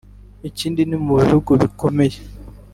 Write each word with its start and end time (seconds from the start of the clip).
Ikindi 0.49 0.81
no 0.89 0.97
mu 1.05 1.13
bihugu 1.21 1.51
bikomeye 1.61 2.17